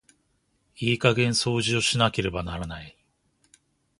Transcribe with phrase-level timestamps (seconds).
[0.79, 2.97] いい加減掃除をしなければならない。